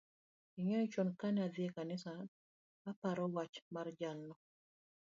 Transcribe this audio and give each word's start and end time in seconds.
ing'eyo 0.59 0.77
ni 0.79 0.87
chon 0.93 1.09
ka 1.19 1.27
na 1.35 1.45
dhi 1.53 1.61
e 1.67 1.73
kanisa 1.77 2.11
aparo 2.91 3.25
wach 3.35 3.55
mar 3.73 3.87
jalno 3.99 4.33